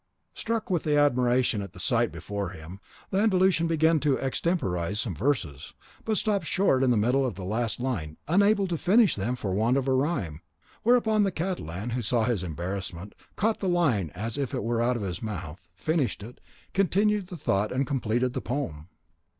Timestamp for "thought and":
17.37-17.85